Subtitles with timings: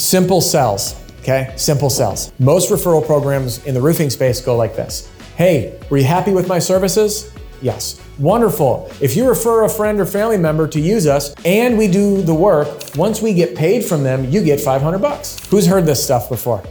[0.00, 1.52] Simple sells, okay?
[1.56, 2.32] Simple sells.
[2.38, 6.48] Most referral programs in the roofing space go like this Hey, were you happy with
[6.48, 7.30] my services?
[7.60, 8.00] Yes.
[8.18, 8.90] Wonderful.
[9.02, 12.34] If you refer a friend or family member to use us and we do the
[12.34, 15.38] work, once we get paid from them, you get 500 bucks.
[15.48, 16.62] Who's heard this stuff before?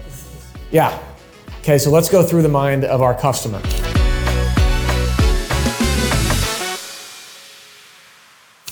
[0.71, 0.99] Yeah.
[1.59, 3.61] Okay, so let's go through the mind of our customer.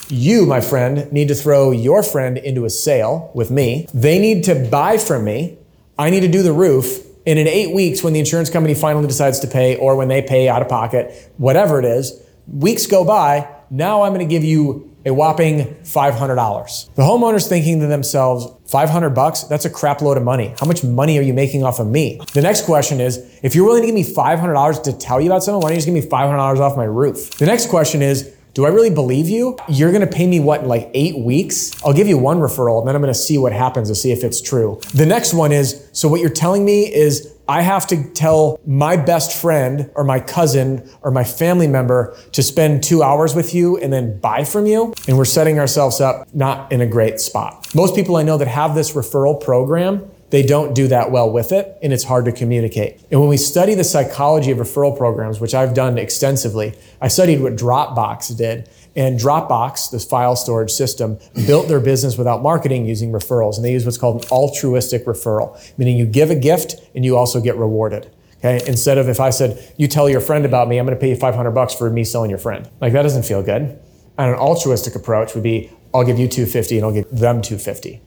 [0.09, 3.87] You, my friend, need to throw your friend into a sale with me.
[3.93, 5.57] They need to buy from me.
[5.99, 7.05] I need to do the roof.
[7.25, 10.21] And in eight weeks, when the insurance company finally decides to pay, or when they
[10.21, 13.54] pay out of pocket, whatever it is, weeks go by.
[13.69, 16.96] Now I'm going to give you a whopping $500.
[16.96, 19.43] The homeowner's thinking to themselves, 500 bucks?
[19.43, 20.54] That's a crap load of money.
[20.60, 22.19] How much money are you making off of me?
[22.33, 25.43] The next question is, if you're willing to give me $500 to tell you about
[25.43, 27.32] something, why don't you just give me $500 off my roof?
[27.37, 29.56] The next question is, do I really believe you?
[29.70, 31.71] You're gonna pay me what, in like eight weeks?
[31.86, 34.23] I'll give you one referral and then I'm gonna see what happens to see if
[34.23, 34.80] it's true.
[34.95, 38.97] The next one is so what you're telling me is I have to tell my
[38.97, 43.77] best friend or my cousin or my family member to spend two hours with you
[43.77, 44.92] and then buy from you.
[45.08, 47.67] And we're setting ourselves up not in a great spot.
[47.75, 51.52] Most people I know that have this referral program they don't do that well with
[51.52, 53.02] it and it's hard to communicate.
[53.11, 57.42] And when we study the psychology of referral programs, which I've done extensively, I studied
[57.42, 58.70] what Dropbox did.
[58.95, 63.55] And Dropbox, this file storage system, built their business without marketing using referrals.
[63.55, 67.16] And they use what's called an altruistic referral, meaning you give a gift and you
[67.16, 68.11] also get rewarded.
[68.39, 68.59] Okay.
[68.67, 71.09] Instead of if I said, you tell your friend about me, I'm going to pay
[71.09, 72.70] you 500 bucks for me selling your friend.
[72.81, 73.80] Like that doesn't feel good.
[74.17, 78.02] And an altruistic approach would be, I'll give you 250 and I'll give them 250.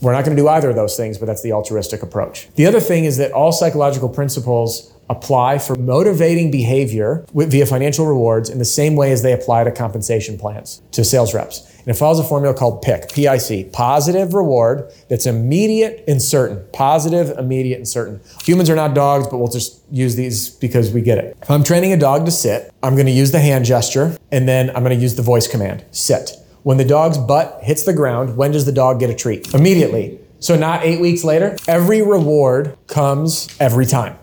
[0.00, 2.48] We're not going to do either of those things, but that's the altruistic approach.
[2.54, 8.50] The other thing is that all psychological principles apply for motivating behavior via financial rewards
[8.50, 11.74] in the same way as they apply to compensation plans to sales reps.
[11.78, 16.62] And it follows a formula called PIC, P-I-C, positive reward that's immediate and certain.
[16.72, 18.20] Positive, immediate, and certain.
[18.44, 21.36] Humans are not dogs, but we'll just use these because we get it.
[21.40, 24.46] If I'm training a dog to sit, I'm going to use the hand gesture and
[24.46, 26.32] then I'm going to use the voice command, sit.
[26.62, 29.54] When the dog's butt hits the ground, when does the dog get a treat?
[29.54, 30.18] Immediately.
[30.40, 31.56] So, not eight weeks later.
[31.66, 34.16] Every reward comes every time.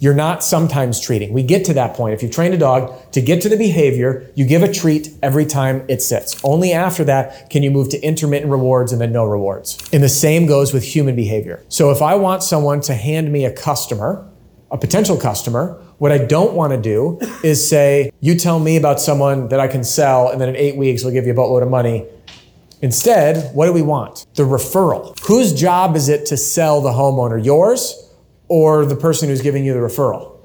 [0.00, 1.32] You're not sometimes treating.
[1.32, 2.14] We get to that point.
[2.14, 5.44] If you train a dog to get to the behavior, you give a treat every
[5.44, 6.40] time it sits.
[6.44, 9.76] Only after that can you move to intermittent rewards and then no rewards.
[9.92, 11.64] And the same goes with human behavior.
[11.68, 14.24] So if I want someone to hand me a customer,
[14.70, 19.00] a potential customer, what I don't want to do is say, you tell me about
[19.00, 21.62] someone that I can sell, and then in eight weeks, I'll give you a boatload
[21.62, 22.06] of money.
[22.80, 24.26] Instead, what do we want?
[24.34, 25.18] The referral.
[25.26, 27.44] Whose job is it to sell the homeowner?
[27.44, 28.08] Yours
[28.46, 30.38] or the person who's giving you the referral?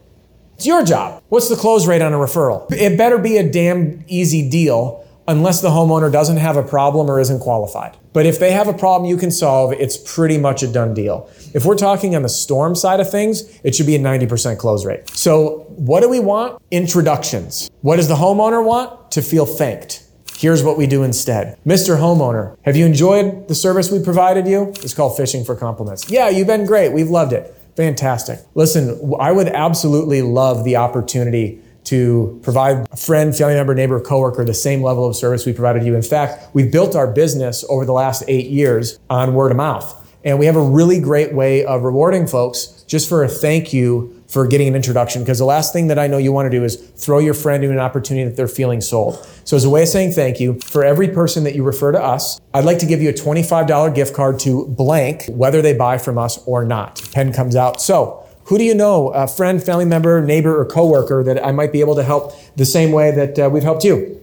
[0.55, 1.21] It's your job.
[1.29, 2.71] What's the close rate on a referral?
[2.71, 7.19] It better be a damn easy deal unless the homeowner doesn't have a problem or
[7.19, 7.97] isn't qualified.
[8.11, 11.29] But if they have a problem you can solve, it's pretty much a done deal.
[11.53, 14.85] If we're talking on the storm side of things, it should be a 90% close
[14.85, 15.09] rate.
[15.09, 16.61] So, what do we want?
[16.71, 17.69] Introductions.
[17.81, 19.11] What does the homeowner want?
[19.11, 20.03] To feel thanked.
[20.35, 21.57] Here's what we do instead.
[21.65, 21.97] Mr.
[21.97, 24.73] Homeowner, have you enjoyed the service we provided you?
[24.81, 26.09] It's called fishing for compliments.
[26.09, 26.91] Yeah, you've been great.
[26.91, 27.55] We've loved it.
[27.75, 28.39] Fantastic.
[28.53, 34.45] Listen, I would absolutely love the opportunity to provide a friend, family member, neighbor, coworker
[34.45, 35.95] the same level of service we provided you.
[35.95, 39.99] In fact, we've built our business over the last eight years on word of mouth.
[40.25, 44.23] And we have a really great way of rewarding folks just for a thank you
[44.27, 45.21] for getting an introduction.
[45.21, 47.63] Because the last thing that I know you want to do is throw your friend
[47.63, 49.15] into an opportunity that they're feeling sold.
[49.43, 52.01] So, as a way of saying thank you, for every person that you refer to
[52.01, 55.97] us, I'd like to give you a $25 gift card to blank, whether they buy
[55.97, 57.01] from us or not.
[57.11, 57.81] Pen comes out.
[57.81, 61.71] So, who do you know, a friend, family member, neighbor, or coworker that I might
[61.71, 64.19] be able to help the same way that uh, we've helped you?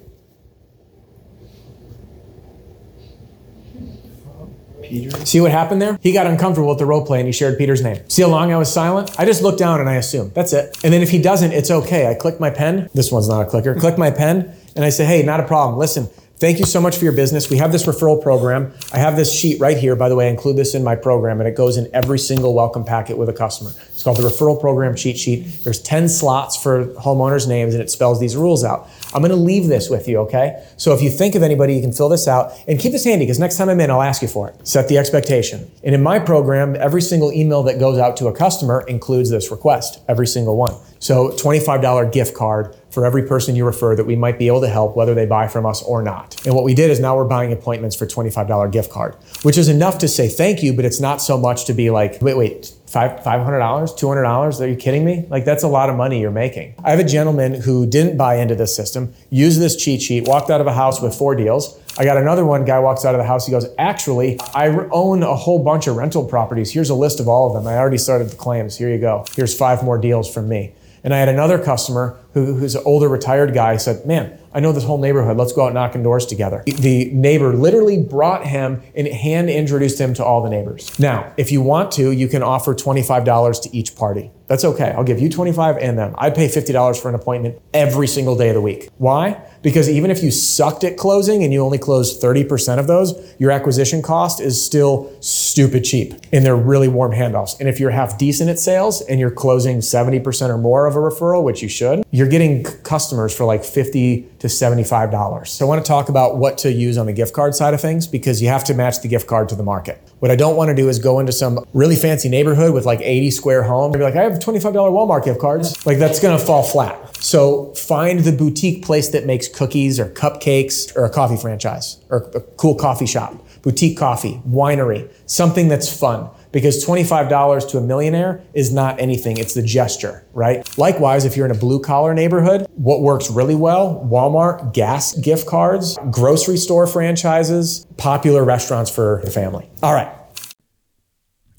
[4.91, 5.25] Peter.
[5.25, 5.99] See what happened there?
[6.03, 8.03] He got uncomfortable with the role play and he shared Peter's name.
[8.09, 9.19] See how long I was silent?
[9.19, 10.33] I just looked down and I assume.
[10.35, 10.77] That's it.
[10.83, 12.09] And then if he doesn't, it's okay.
[12.09, 12.91] I click my pen.
[12.93, 13.75] This one's not a clicker.
[13.77, 15.79] Click my pen and I say, hey, not a problem.
[15.79, 16.09] Listen,
[16.41, 17.51] Thank you so much for your business.
[17.51, 18.73] We have this referral program.
[18.95, 20.29] I have this sheet right here, by the way.
[20.29, 23.29] I include this in my program, and it goes in every single welcome packet with
[23.29, 23.73] a customer.
[23.91, 25.63] It's called the referral program cheat sheet.
[25.65, 28.89] There's 10 slots for homeowners' names, and it spells these rules out.
[29.13, 30.67] I'm going to leave this with you, okay?
[30.79, 33.27] So if you think of anybody, you can fill this out and keep this handy
[33.27, 34.67] because next time I'm in, I'll ask you for it.
[34.67, 35.71] Set the expectation.
[35.85, 39.51] And in my program, every single email that goes out to a customer includes this
[39.51, 40.75] request, every single one.
[41.01, 44.69] So $25 gift card for every person you refer that we might be able to
[44.69, 46.45] help, whether they buy from us or not.
[46.47, 49.69] And what we did is now we're buying appointments for $25 gift card, which is
[49.69, 52.73] enough to say thank you, but it's not so much to be like, wait, wait,
[52.91, 54.61] Five, $500, $200?
[54.61, 55.25] Are you kidding me?
[55.31, 56.75] Like, that's a lot of money you're making.
[56.83, 60.51] I have a gentleman who didn't buy into this system, used this cheat sheet, walked
[60.51, 61.79] out of a house with four deals.
[61.99, 63.47] I got another one guy walks out of the house.
[63.47, 66.73] He goes, Actually, I own a whole bunch of rental properties.
[66.73, 67.73] Here's a list of all of them.
[67.73, 68.77] I already started the claims.
[68.77, 69.25] Here you go.
[69.37, 70.75] Here's five more deals from me.
[71.03, 74.73] And I had another customer who, who's an older retired guy said, Man, I know
[74.73, 75.37] this whole neighborhood.
[75.37, 76.65] Let's go out knocking doors together.
[76.67, 80.99] The neighbor literally brought him and hand introduced him to all the neighbors.
[80.99, 84.31] Now, if you want to, you can offer $25 to each party.
[84.49, 84.93] That's okay.
[84.97, 86.15] I'll give you 25 and them.
[86.19, 88.91] I'd pay $50 for an appointment every single day of the week.
[88.99, 89.41] Why?
[89.63, 93.53] Because even if you sucked at closing and you only closed 30% of those, your
[93.53, 95.13] acquisition cost is still
[95.51, 97.59] stupid cheap and they're really warm handoffs.
[97.59, 100.99] And if you're half decent at sales and you're closing 70% or more of a
[100.99, 105.47] referral, which you should, you're getting customers for like 50 to $75.
[105.47, 107.81] So I want to talk about what to use on the gift card side of
[107.81, 110.03] things because you have to match the gift card to the market.
[110.19, 113.01] What I don't want to do is go into some really fancy neighborhood with like
[113.01, 115.87] 80 square homes and be like, I have $25 Walmart gift cards.
[115.87, 117.17] Like that's going to fall flat.
[117.23, 122.31] So find the boutique place that makes cookies or cupcakes or a coffee franchise or
[122.35, 128.43] a cool coffee shop, boutique coffee, winery, something that's fun because $25 to a millionaire
[128.55, 129.39] is not anything.
[129.39, 130.67] It's the gesture, right?
[130.79, 135.47] Likewise, if you're in a blue collar neighborhood, what works really well, Walmart, gas gift
[135.47, 139.71] cards, grocery store franchises, popular restaurants for the family.
[139.83, 140.13] All right.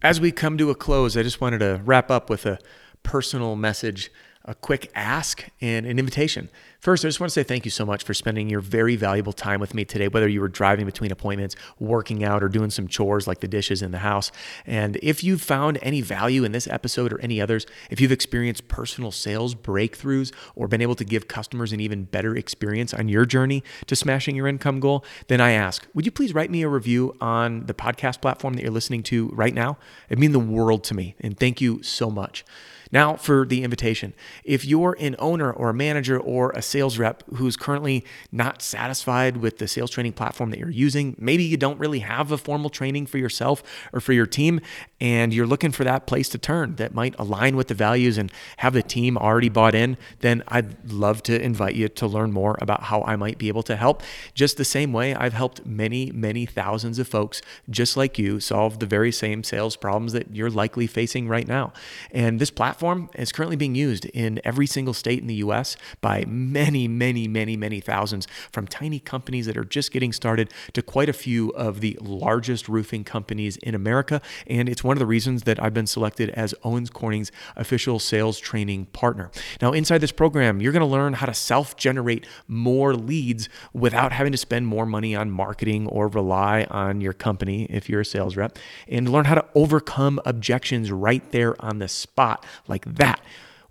[0.04, 2.58] As we come to a close, I just wanted to wrap up with a
[3.04, 4.12] personal message
[4.46, 6.50] a quick ask and an invitation.
[6.80, 9.34] First, I just want to say thank you so much for spending your very valuable
[9.34, 12.88] time with me today, whether you were driving between appointments, working out, or doing some
[12.88, 14.32] chores like the dishes in the house.
[14.66, 18.68] And if you've found any value in this episode or any others, if you've experienced
[18.68, 23.26] personal sales breakthroughs or been able to give customers an even better experience on your
[23.26, 26.68] journey to smashing your income goal, then I ask, would you please write me a
[26.68, 29.78] review on the podcast platform that you're listening to right now?
[30.10, 31.14] It'd mean the world to me.
[31.20, 32.44] And thank you so much.
[32.92, 34.14] Now, for the invitation.
[34.44, 39.38] If you're an owner or a manager or a sales rep who's currently not satisfied
[39.38, 42.70] with the sales training platform that you're using, maybe you don't really have a formal
[42.70, 44.60] training for yourself or for your team,
[45.00, 48.32] and you're looking for that place to turn that might align with the values and
[48.58, 52.58] have the team already bought in, then I'd love to invite you to learn more
[52.62, 54.04] about how I might be able to help.
[54.34, 58.80] Just the same way I've helped many, many thousands of folks just like you solve
[58.80, 61.72] the very same sales problems that you're likely facing right now.
[62.12, 65.78] And this platform platform is currently being used in every single state in the US
[66.02, 70.82] by many, many, many, many thousands, from tiny companies that are just getting started to
[70.82, 74.20] quite a few of the largest roofing companies in America.
[74.48, 78.40] And it's one of the reasons that I've been selected as Owens Corning's official sales
[78.40, 79.30] training partner.
[79.62, 84.12] Now, inside this program, you're going to learn how to self generate more leads without
[84.12, 88.06] having to spend more money on marketing or rely on your company if you're a
[88.06, 88.58] sales rep,
[88.88, 93.22] and learn how to overcome objections right there on the spot like that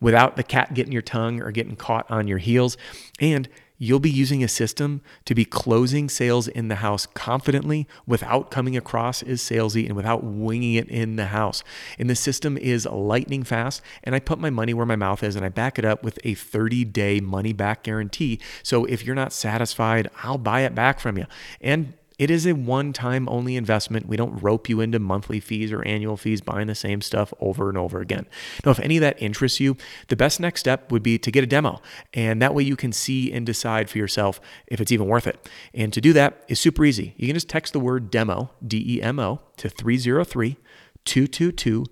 [0.01, 2.77] without the cat getting your tongue or getting caught on your heels.
[3.19, 3.49] And
[3.83, 8.77] you'll be using a system to be closing sales in the house confidently without coming
[8.77, 11.65] across as salesy and without winging it in the house.
[11.99, 13.81] And the system is lightning fast.
[14.05, 16.19] And I put my money where my mouth is and I back it up with
[16.25, 18.39] a 30 day money back guarantee.
[18.63, 21.25] So if you're not satisfied, I'll buy it back from you.
[21.61, 24.07] And it is a one time only investment.
[24.07, 27.71] We don't rope you into monthly fees or annual fees buying the same stuff over
[27.71, 28.27] and over again.
[28.63, 29.79] Now, if any of that interests you,
[30.09, 31.81] the best next step would be to get a demo.
[32.13, 35.49] And that way you can see and decide for yourself if it's even worth it.
[35.73, 37.15] And to do that is super easy.
[37.17, 40.59] You can just text the word demo, D E M O, to 303
[41.07, 41.87] 222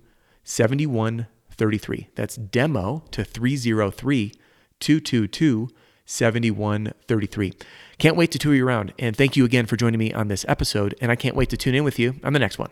[0.45, 2.09] 7133.
[2.15, 4.33] That's demo to 303
[4.79, 5.71] 222
[6.09, 7.53] 7133.
[7.99, 8.95] Can't wait to tour you around.
[8.99, 10.95] And thank you again for joining me on this episode.
[11.01, 12.71] And I can't wait to tune in with you on the next one.